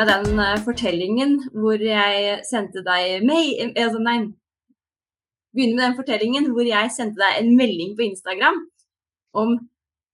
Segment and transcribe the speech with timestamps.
[0.00, 4.20] med den uh, fortellingen hvor jeg sendte deg mail altså, Nei.
[5.50, 8.62] Begynne med den fortellingen hvor jeg sendte deg en melding på Instagram
[9.36, 9.58] om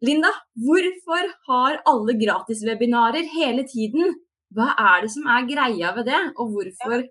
[0.04, 0.29] Linda,
[0.61, 4.12] hvorfor har alle gratiswebinarer hele tiden?
[4.53, 7.09] Hva er det som er greia ved det, og hvorfor ja.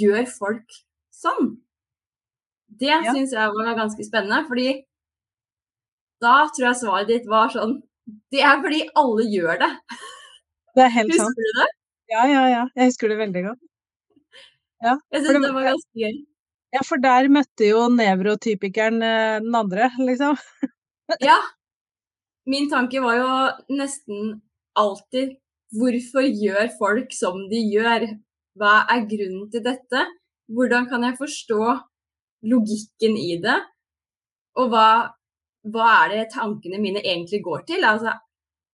[0.00, 0.76] gjør folk
[1.16, 1.54] sånn?
[2.80, 3.00] Det ja.
[3.08, 4.68] syns jeg var ganske spennende, fordi
[6.20, 7.78] da tror jeg svaret ditt var sånn
[8.32, 9.70] Det er fordi alle gjør det.
[10.76, 11.40] Det er helt husker sant.
[11.40, 11.68] du det?
[12.10, 12.62] Ja, ja, ja.
[12.74, 13.62] Jeg husker det veldig godt.
[14.80, 16.18] Ja, jeg syns det, var ganske gøy.
[16.74, 20.38] Ja, for der møtte jo nevrotypikeren eh, den andre, liksom.
[21.28, 21.38] ja.
[22.50, 23.30] Min tanke var jo
[23.78, 24.40] nesten
[24.78, 25.36] alltid
[25.76, 28.06] hvorfor gjør folk som de gjør?
[28.58, 30.06] Hva er grunnen til dette?
[30.50, 31.60] Hvordan kan jeg forstå
[32.50, 33.58] logikken i det?
[34.58, 34.88] Og hva,
[35.70, 37.86] hva er det tankene mine egentlig går til?
[37.86, 38.16] Altså,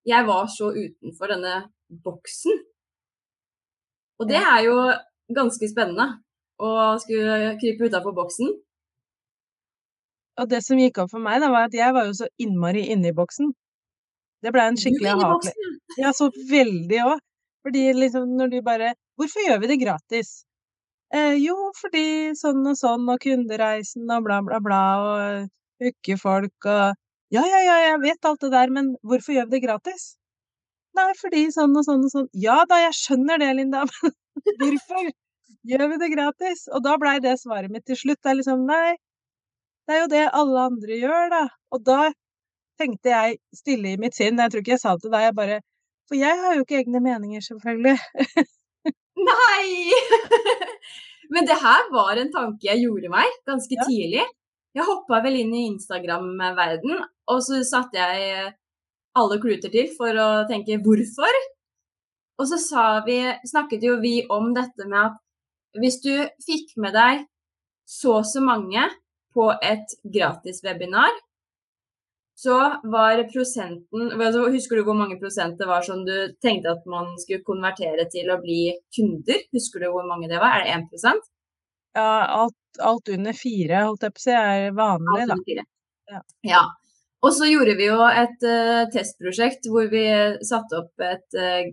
[0.08, 1.58] jeg var så utenfor denne
[2.04, 2.62] boksen.
[4.20, 4.76] Og det er jo
[5.36, 6.06] ganske spennende
[6.62, 6.70] å
[7.02, 8.54] skulle krype utafor boksen.
[10.40, 12.86] Og det som gikk opp for meg, da, var at jeg var jo så innmari
[12.92, 13.52] inne i boksen.
[14.44, 15.48] Det ble en skikkelig hat.
[15.96, 17.22] Ja, så veldig òg.
[17.66, 20.44] Fordi liksom når du bare Hvorfor gjør vi det gratis?
[21.14, 25.48] Eh, jo, fordi sånn og sånn, og kundereisen og bla, bla, bla, og
[25.82, 29.56] hooke folk og Ja, ja, ja, jeg vet alt det der, men hvorfor gjør vi
[29.56, 30.04] det gratis?
[30.96, 32.28] Nei, fordi sånn og sånn og sånn.
[32.40, 35.10] Ja da, jeg skjønner det, Linda, men hvorfor
[35.66, 36.66] gjør vi det gratis?
[36.72, 38.22] Og da blei det svaret mitt til slutt.
[38.22, 38.96] Det er liksom Nei,
[39.86, 41.42] det er jo det alle andre gjør, da.
[41.74, 42.00] Og da
[42.80, 45.36] tenkte jeg stille i mitt sinn, jeg tror ikke jeg sa det til deg, jeg
[45.36, 45.60] bare
[46.06, 47.96] For jeg har jo ikke egne meninger, selvfølgelig.
[49.26, 49.64] Nei!
[51.34, 53.86] Men det her var en tanke jeg gjorde meg ganske ja.
[53.88, 54.26] tidlig.
[54.76, 57.00] Jeg hoppa vel inn i Instagram-verden,
[57.32, 58.52] og så satte jeg
[59.16, 61.38] alle kluter til for å tenke hvorfor.
[62.36, 65.22] Og så vi, snakket jo vi om dette med at
[65.80, 66.12] hvis du
[66.44, 67.24] fikk med deg
[67.88, 68.82] så og så mange
[69.36, 71.14] på et gratiswebinar,
[72.36, 72.56] så
[72.92, 77.14] var prosenten altså, Husker du hvor mange prosent det var som du tenkte at man
[77.20, 79.40] skulle konvertere til å bli kunder?
[79.56, 80.60] Husker du hvor mange det var?
[80.60, 81.22] Er det 1
[81.96, 82.10] Ja,
[82.42, 85.64] alt, alt under fire, holdt jeg på å si, er vanlig, fire.
[86.12, 86.20] Ja.
[86.44, 86.64] ja.
[87.26, 90.04] Og så gjorde vi jo et uh, testprosjekt hvor vi
[90.46, 91.64] satte opp et, uh,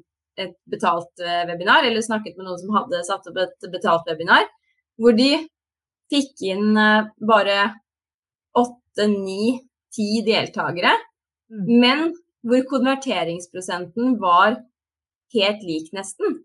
[0.42, 4.48] et betalt uh, webinar, eller snakket med noen som hadde satt opp et betalt webinar,
[4.98, 5.32] hvor de
[6.14, 6.74] fikk inn
[7.26, 7.60] bare
[8.58, 9.60] åtte-ni
[9.94, 10.92] ti deltakere,
[11.50, 11.70] mm.
[11.82, 12.12] men
[12.46, 14.60] hvor konverteringsprosenten var
[15.34, 16.42] helt lik, nesten.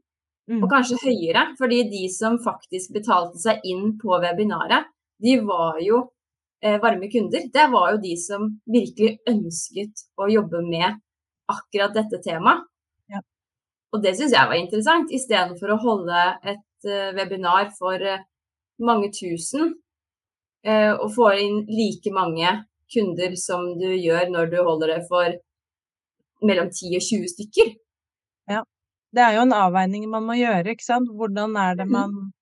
[0.49, 0.63] Mm.
[0.63, 4.89] Og kanskje høyere, fordi de som faktisk betalte seg inn på webinaret,
[5.21, 6.07] de var jo
[6.83, 7.45] varme kunder.
[7.55, 10.97] Det var jo de som virkelig ønsket å jobbe med
[11.49, 12.65] akkurat dette temaet.
[13.13, 13.21] Ja.
[13.95, 18.25] Og det syns jeg var interessant, istedenfor å holde et uh, webinar for uh,
[18.83, 19.77] mange tusen
[20.69, 22.49] og få inn like mange
[22.93, 25.37] kunder som du gjør når du holder det for
[26.45, 27.71] mellom 10 og 20 stykker.
[28.51, 28.65] Ja.
[29.15, 31.09] Det er jo en avveining man må gjøre, ikke sant.
[31.09, 32.19] Hvordan er det mm-hmm.
[32.19, 32.33] man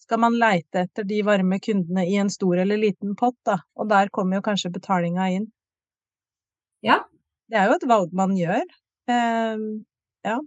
[0.00, 3.60] Skal man leite etter de varme kundene i en stor eller liten pott, da?
[3.76, 5.50] Og der kommer jo kanskje betalinga inn.
[6.84, 7.02] Ja.
[7.50, 8.64] Det er jo et valg man gjør.
[9.10, 9.66] Eh,
[10.26, 10.38] ja.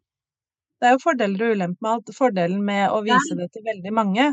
[0.80, 2.16] Det er jo fordeler og ulemper med alt.
[2.18, 4.32] Fordelen med å vise det til veldig mange,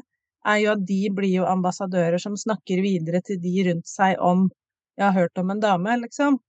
[0.48, 4.48] er jo at de blir jo ambassadører som snakker videre til de rundt seg om
[4.96, 6.40] jeg har hørt om en dame, liksom.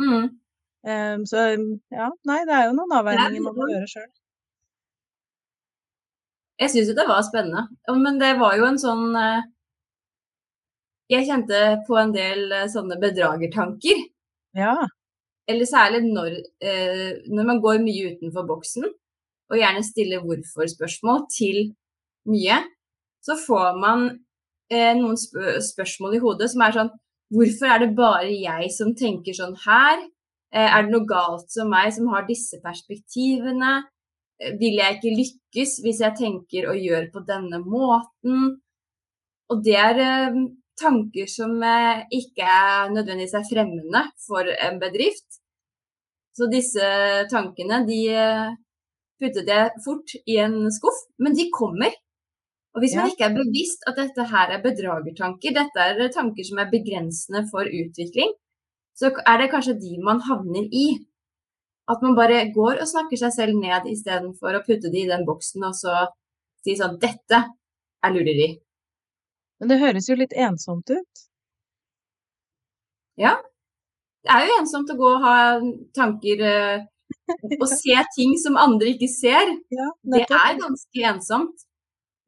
[0.00, 0.26] Mm.
[0.86, 1.44] Eh, så
[1.92, 4.10] ja, nei, det er jo noen avveininger man må gjøre sjøl.
[6.60, 7.66] Jeg syns jo det var spennende,
[7.98, 9.42] men det var jo en sånn uh,
[11.10, 14.04] Jeg kjente på en del uh, sånne bedragertanker.
[14.56, 14.76] Ja.
[15.50, 18.86] Eller særlig når, uh, når man går mye utenfor boksen,
[19.50, 21.74] og gjerne stiller hvorfor-spørsmål til
[22.30, 22.62] mye,
[23.24, 24.06] så får man
[24.72, 25.18] noen
[25.62, 26.88] spørsmål i hodet som er sånn
[27.34, 30.02] Hvorfor er det bare jeg som tenker sånn her?
[30.54, 33.80] Eh, er det noe galt som meg som har disse perspektivene?
[34.42, 38.58] Eh, vil jeg ikke lykkes hvis jeg tenker og gjør på denne måten?
[39.52, 40.42] Og det er eh,
[40.80, 41.54] tanker som
[42.10, 45.40] ikke er nødvendigvis er fremmende for en bedrift.
[46.34, 46.86] Så disse
[47.30, 48.00] tankene de
[49.22, 51.94] puttet jeg fort i en skuff, men de kommer.
[52.74, 56.58] Og hvis man ikke er bevisst at dette her er bedragertanker, dette er tanker som
[56.58, 58.32] er begrensende for utvikling,
[58.98, 60.86] så er det kanskje de man havner i.
[61.90, 65.26] At man bare går og snakker seg selv ned istedenfor å putte det i den
[65.28, 66.06] boksen og så
[66.64, 67.40] si sånn Dette
[68.04, 68.48] er lureri.
[69.60, 71.24] Men det høres jo litt ensomt ut?
[73.20, 73.36] Ja.
[74.24, 75.36] Det er jo ensomt å gå og ha
[75.96, 81.68] tanker og se ting som andre ikke ser, Ja, det er ganske ensomt.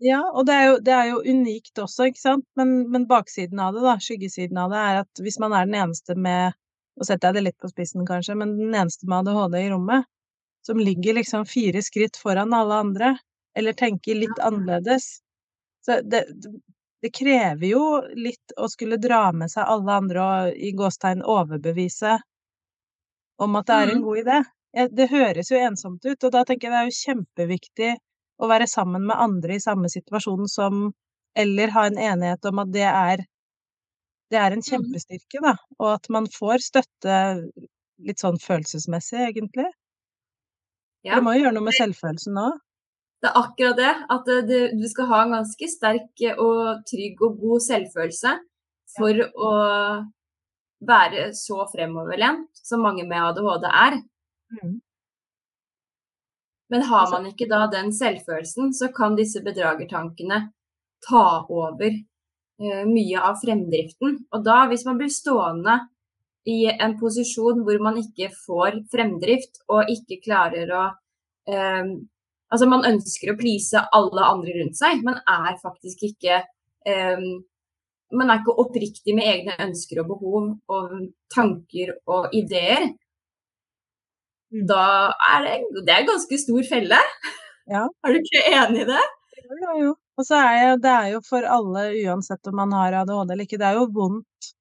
[0.05, 2.45] Ja, og det er jo det er jo unikt også, ikke sant.
[2.61, 5.79] Men men baksiden av det, da, skyggesiden av det, er at hvis man er den
[5.81, 6.57] eneste med
[6.97, 10.07] Nå setter jeg det litt på spissen kanskje, men den eneste med ADHD i rommet,
[10.67, 13.13] som ligger liksom fire skritt foran alle andre,
[13.57, 15.13] eller tenker litt annerledes
[15.85, 16.25] Så det
[17.03, 17.83] det krever jo
[18.17, 22.17] litt å skulle dra med seg alle andre og i gåstegn overbevise
[23.45, 24.03] om at det er en Mm.
[24.03, 24.39] god idé.
[24.97, 27.91] Det høres jo ensomt ut, og da tenker jeg det er jo kjempeviktig
[28.41, 30.93] å være sammen med andre i samme situasjon som
[31.37, 33.25] eller ha en enighet om at det er
[34.31, 34.69] det er en Mhm.
[34.71, 37.17] kjempestyrke, da, og at man får støtte
[38.07, 39.71] litt sånn følelsesmessig, egentlig.
[41.05, 41.15] Ja.
[41.15, 42.59] det må jo gjøre noe med selvfølelsen òg.
[43.23, 43.93] Det er akkurat det.
[44.11, 48.33] At det, det, du skal ha en ganske sterk og trygg og god selvfølelse
[48.97, 49.53] for å
[50.83, 54.03] være så fremoverlent som mange med ADHD er.
[54.61, 54.81] Mm.
[56.71, 60.53] Men har Altså man ikke da den selvfølelsen, så kan disse bedragertankene
[61.09, 62.03] ta over eh,
[62.59, 64.19] mye av fremdriften.
[64.33, 65.81] Og da, hvis man blir stående
[66.47, 70.85] i en posisjon hvor man ikke får fremdrift, og ikke klarer å
[71.51, 71.97] eh,
[72.47, 76.37] Altså, man ønsker å please alle andre rundt seg, men er faktisk ikke
[76.87, 77.25] eh,
[78.15, 80.93] Man er ikke oppriktig med egne ønsker og behov og
[81.35, 82.93] tanker og ideer.
[84.55, 84.63] Mm.
[84.71, 84.85] Da
[85.33, 87.03] er det, det er en ganske stor felle.
[87.67, 87.83] Ja.
[88.07, 89.05] Er du ikke enig i det?
[89.43, 89.95] Jo, jo.
[90.17, 93.45] Og så er jeg, det er jo for alle, uansett om man har ADHD eller
[93.45, 94.53] ikke, det er jo vondt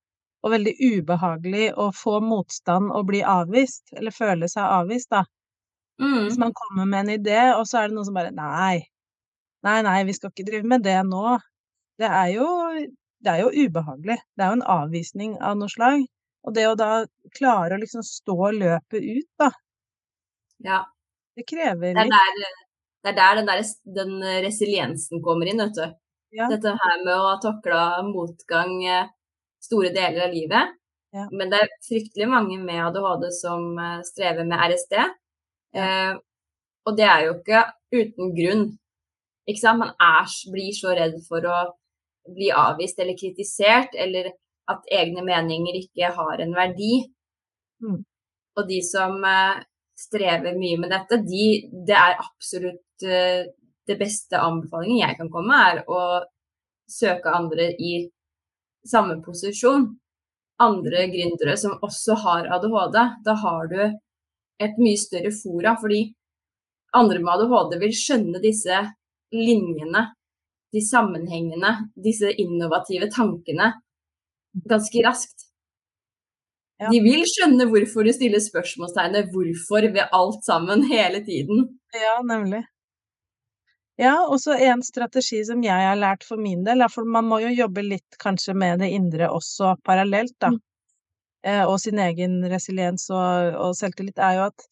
[0.46, 5.24] og veldig ubehagelig å få motstand og bli avvist, eller føle seg avvist, da.
[5.98, 6.40] Hvis Mm.
[6.44, 8.84] man kommer med en idé, og så er det noen som bare Nei.
[9.63, 11.38] Nei, nei, vi skal ikke drive med det nå.
[11.98, 12.48] Det er jo
[13.25, 14.18] det er jo ubehagelig.
[14.38, 16.04] Det er jo en avvisning av noe slag.
[16.46, 19.50] Og det å da klare å liksom stå løpet ut, da,
[20.60, 20.84] Ja.
[21.36, 22.12] det krever Det er litt.
[22.12, 22.65] der,
[23.06, 23.62] det er der den, der,
[23.96, 24.16] den
[24.46, 25.86] resiliensen kommer inn, vet du.
[26.36, 26.50] Ja.
[26.52, 29.12] Dette her med å ha takla motgang eh,
[29.63, 30.74] store deler av livet.
[31.16, 31.28] Ja.
[31.31, 34.98] Men det er fryktelig mange med ADHD som eh, strever med RSD.
[35.80, 36.18] Eh,
[36.86, 37.62] og det er jo ikke
[37.96, 38.66] uten grunn.
[39.48, 39.80] Ikke sant?
[39.84, 41.62] Man er, blir så redd for å
[42.36, 44.34] bli avvist eller kritisert, eller
[44.72, 47.06] at egne meninger ikke har en verdi.
[47.86, 48.02] Mm.
[48.56, 49.63] Og de som eh,
[49.96, 51.48] strever mye med dette, de,
[51.88, 53.45] det er absolutt eh,
[53.86, 56.24] det beste anbefalingen jeg kan komme, er å
[56.89, 58.09] søke andre i
[58.86, 59.88] samme posisjon.
[60.62, 63.00] Andre gründere som også har ADHD.
[63.25, 63.80] Da har du
[64.63, 66.07] et mye større fora, fordi
[66.95, 68.77] andre med ADHD vil skjønne disse
[69.36, 70.06] linjene,
[70.71, 73.74] de sammenhengene, disse innovative tankene
[74.63, 75.50] ganske raskt.
[76.80, 76.89] Ja.
[76.92, 81.80] De vil skjønne hvorfor du stiller spørsmålstegnet 'hvorfor' ved alt sammen hele tiden.
[81.95, 82.65] Ja, nemlig.
[84.00, 87.27] Ja, og så en strategi som jeg har lært for min del, er for man
[87.30, 90.51] må jo jobbe litt kanskje med det indre også parallelt, da.
[90.51, 90.62] Mm.
[91.45, 94.65] Eh, og sin egen resiliens og, og selvtillit er jo at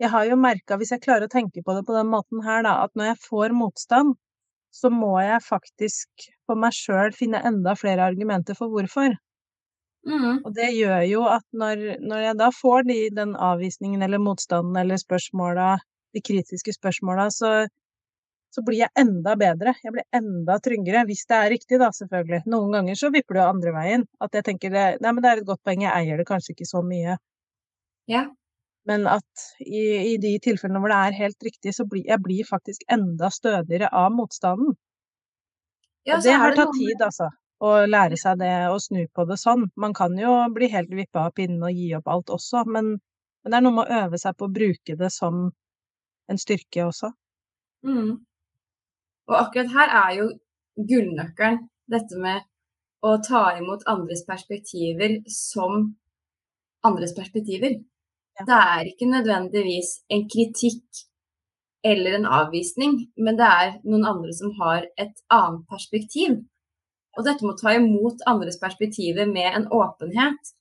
[0.00, 2.62] jeg har jo merka, hvis jeg klarer å tenke på det på den måten her,
[2.64, 4.14] da, at når jeg får motstand,
[4.76, 9.16] så må jeg faktisk for meg sjøl finne enda flere argumenter for hvorfor.
[10.06, 10.44] Mm.
[10.44, 14.76] Og det gjør jo at når, når jeg da får de, den avvisningen eller motstanden
[14.78, 15.72] eller spørsmåla,
[16.14, 17.54] de kritiske spørsmåla, så,
[18.56, 19.74] så blir jeg enda bedre.
[19.84, 22.42] Jeg blir enda tryggere, hvis det er riktig, da, selvfølgelig.
[22.48, 24.06] Noen ganger så vipper det jo andre veien.
[24.24, 26.54] At jeg tenker det, nei, men det er et godt poeng, jeg eier det kanskje
[26.54, 27.18] ikke så mye.
[28.08, 28.24] Ja.
[28.86, 29.82] Men at i,
[30.12, 33.90] i de tilfellene hvor det er helt riktig, så blir jeg blir faktisk enda stødigere
[33.92, 34.76] av motstanden.
[36.06, 37.28] Ja, det har det tatt tid, altså.
[37.66, 39.66] Å lære seg det og snu på det sånn.
[39.80, 42.94] Man kan jo bli helt vippa av pinnen og gi opp alt også, men,
[43.42, 45.48] men det er noe med å øve seg på å bruke det som
[46.30, 47.10] en styrke også.
[47.86, 48.12] Mm.
[49.26, 50.26] Og akkurat her er jo
[50.76, 52.44] gullnøkkelen dette med
[53.06, 55.92] å ta imot andres perspektiver som
[56.86, 57.78] andres perspektiver.
[58.36, 61.06] Det er ikke nødvendigvis en kritikk
[61.86, 66.36] eller en avvisning, men det er noen andre som har et annet perspektiv.
[67.16, 70.52] Og dette med å ta imot andres perspektiver med en åpenhet,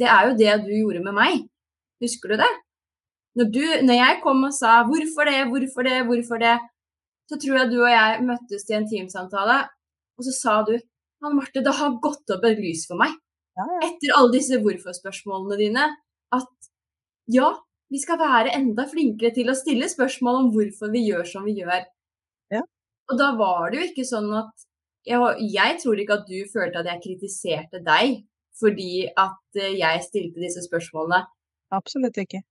[0.00, 1.44] det er jo det du gjorde med meg.
[2.02, 2.52] Husker du det?
[3.38, 6.60] Når, du, når jeg kom og sa 'hvorfor det, hvorfor det, hvorfor det',
[7.30, 9.58] så tror jeg du og jeg møttes til en teamsamtale,
[10.18, 10.74] og så sa du
[11.24, 13.16] «Han Marte, det har gått opp et lys for meg'
[13.54, 13.88] Ja, ja.
[13.88, 15.86] etter alle disse hvorfor-spørsmålene dine,
[16.34, 16.70] at
[17.30, 17.52] ja,
[17.92, 21.60] vi skal være enda flinkere til å stille spørsmål om hvorfor vi gjør som vi
[21.60, 21.84] gjør.
[22.52, 22.64] Ja.
[23.10, 24.66] Og da var det jo ikke sånn at
[25.06, 25.20] jeg,
[25.52, 28.24] jeg tror ikke at du følte at jeg kritiserte deg
[28.58, 31.24] fordi at eh, jeg stilte disse spørsmålene.
[31.74, 32.44] Absolutt ikke.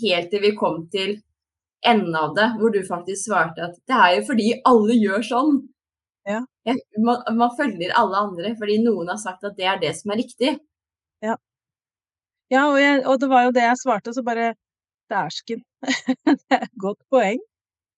[0.00, 1.16] helt til vi kom til
[1.86, 5.60] enden av det, hvor du faktisk svarte at det er jo fordi alle gjør sånn.
[6.28, 6.42] Ja.
[6.68, 10.12] Ja, man, man, følger alle andre fordi noen har sagt at det er det som
[10.12, 10.58] er riktig.
[11.24, 11.38] Ja.
[12.52, 14.52] Ja, og, jeg, og det var jo det jeg svarte, så bare
[15.10, 15.64] Dæsken.
[16.26, 17.40] det er et godt poeng.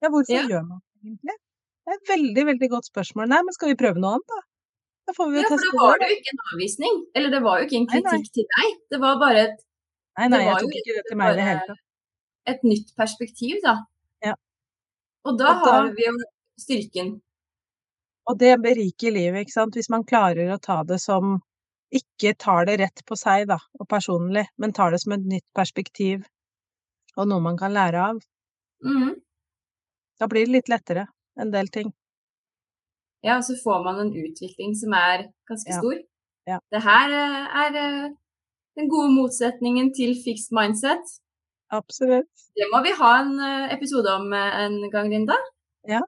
[0.00, 1.36] Ja, hvorfor gjør man det egentlig?
[1.82, 3.28] Det er et veldig, veldig godt spørsmål.
[3.28, 4.40] Nei, men skal vi prøve noe annet, da?
[5.10, 5.58] Da får vi jo ja, det.
[5.58, 6.98] For det var jo ikke en avvisning.
[7.18, 8.34] Eller det var jo ikke en kritikk nei, nei.
[8.38, 8.76] til deg.
[8.94, 9.60] Det var bare et
[10.20, 11.82] Nei, nei, jeg tok ikke det til meg i det hele tatt.
[12.46, 13.76] Et nytt perspektiv, da.
[14.24, 14.34] Ja.
[15.24, 16.14] Og da, og da har vi jo
[16.58, 17.14] styrken.
[18.30, 19.78] Og det beriker livet, ikke sant.
[19.78, 21.40] Hvis man klarer å ta det som
[21.92, 25.44] Ikke tar det rett på seg, da, og personlig, men tar det som et nytt
[25.52, 26.22] perspektiv
[27.20, 28.20] og noe man kan lære av.
[28.80, 29.10] Mm.
[30.16, 31.04] Da blir det litt lettere,
[31.36, 31.90] en del ting.
[33.20, 35.78] Ja, og så får man en utvikling som er ganske Ja.
[35.78, 36.00] stor.
[36.48, 36.58] Ja.
[36.72, 38.10] Det her eh, er eh,
[38.80, 41.04] den gode motsetningen til fixed mindset.
[41.72, 42.28] Absolutt.
[42.52, 45.38] Det må vi ha en eh, episode om eh, en gang, Linda.
[45.88, 46.02] Ja.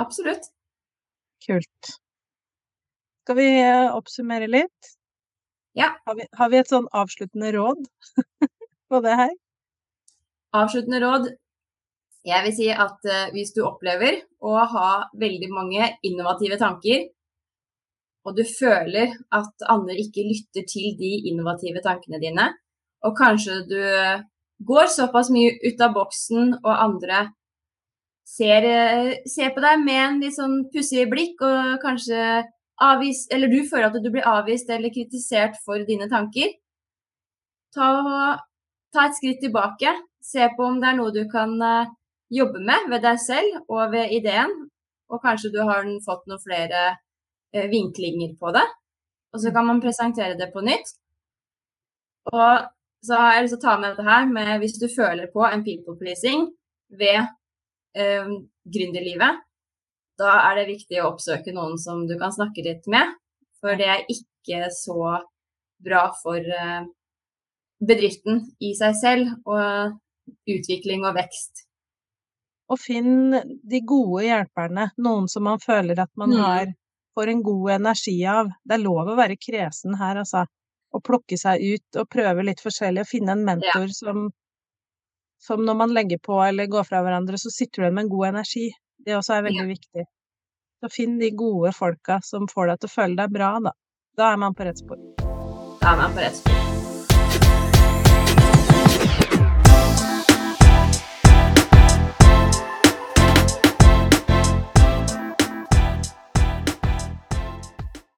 [0.00, 0.48] Absolutt.
[1.44, 1.92] Kult.
[3.22, 4.94] Skal vi eh, oppsummere litt?
[5.76, 5.90] Ja.
[6.08, 7.84] Har vi, har vi et sånn avsluttende råd
[8.88, 9.36] på det her?
[10.56, 11.28] Avsluttende råd.
[12.24, 17.08] Jeg vil si at hvis du opplever å ha veldig mange innovative tanker,
[18.24, 22.52] og du føler at andre ikke lytter til de innovative tankene dine,
[23.02, 23.80] og kanskje du
[24.66, 27.24] går såpass mye ut av boksen, og andre
[28.36, 32.44] ser, eh, ser på deg med en litt sånn pussig blikk, og kanskje
[32.82, 36.54] avvist eller du føler at du blir avvist eller kritisert for dine tanker,
[37.74, 37.88] ta,
[38.92, 39.94] ta et skritt tilbake.
[40.22, 41.90] Se på om det er noe du kan eh,
[42.32, 44.52] jobbe med ved deg selv og ved ideen.
[45.12, 46.82] Og kanskje du har fått noen flere
[47.52, 48.64] vinklinger på det.
[49.32, 50.92] Og så kan man presentere det på nytt.
[52.32, 52.66] Og
[53.02, 55.42] så har jeg lyst til å ta med dette her med hvis du føler på
[55.46, 56.44] en people pleasing
[57.00, 57.24] ved
[57.98, 58.28] eh,
[58.68, 59.40] gründerlivet,
[60.20, 63.16] da er det viktig å oppsøke noen som du kan snakke litt med.
[63.62, 65.16] For det er ikke så
[65.82, 66.84] bra for eh,
[67.82, 69.98] bedriften i seg selv og
[70.46, 71.64] utvikling og vekst.
[72.70, 76.38] Og finn de gode hjelperne, noen som man føler at man Mm.
[76.44, 76.70] har
[77.14, 78.50] får en god energi av.
[78.64, 80.44] Det er lov å være kresen her, altså.
[80.92, 84.30] Å plukke seg ut og prøve litt forskjellig, og finne en mentor som
[85.42, 88.10] som når man legger på eller går fra hverandre, så sitter du igjen med en
[88.12, 88.68] god energi.
[89.04, 89.72] Det også er veldig Ja.
[89.74, 90.04] viktig.
[90.82, 93.72] Så finn de gode folka som får deg til å føle deg bra, da.
[94.16, 94.96] Da er man på rett spor.
[95.80, 96.91] Da er man på rett spor.